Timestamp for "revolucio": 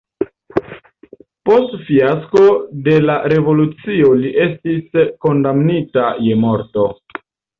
3.35-4.09